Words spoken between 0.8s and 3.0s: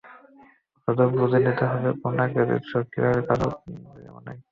শুধু বুঝে নিতে হবে কোন আকৃতির চোখে